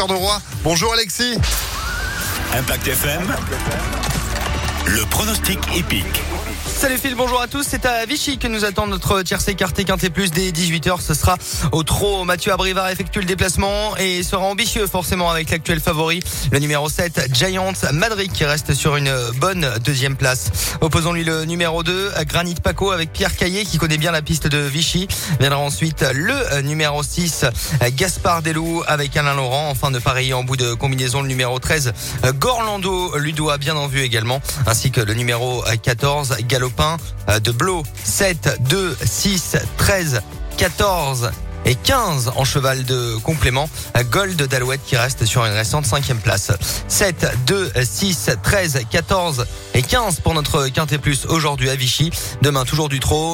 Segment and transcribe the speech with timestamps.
[0.00, 0.40] de.
[0.62, 1.34] Bonjour Alexis.
[2.54, 3.34] Impact FM.
[4.86, 6.22] Le pronostic épique.
[6.78, 7.66] Salut Phil, bonjour à tous.
[7.68, 11.00] C'est à Vichy que nous attend notre tiercé écarté quinté plus dès 18h.
[11.00, 11.36] Ce sera
[11.72, 12.24] au trot.
[12.24, 16.20] Mathieu Abrivard effectue le déplacement et sera ambitieux forcément avec l'actuel favori,
[16.52, 20.52] le numéro 7, Giant Madrid qui reste sur une bonne deuxième place.
[20.80, 24.58] Opposons-lui le numéro 2, Granit Paco avec Pierre Caillé qui connaît bien la piste de
[24.58, 25.08] Vichy.
[25.40, 27.44] Viendra ensuite le numéro 6,
[27.96, 29.68] Gaspard Delou avec Alain Laurent.
[29.68, 31.92] Enfin de pareil en bout de combinaison le numéro 13,
[32.34, 36.67] Gorlando Ludoa bien en vue également, ainsi que le numéro 14, Gallo
[37.28, 40.22] euh, de Blo 7, 2, 6, 13,
[40.56, 41.30] 14
[41.64, 43.68] et 15 en cheval de complément.
[44.10, 46.52] Gold d'Alouette qui reste sur une récente cinquième place.
[46.88, 52.10] 7, 2, 6, 13, 14 et 15 pour notre Quintet Plus aujourd'hui à Vichy.
[52.42, 53.26] Demain toujours du trot.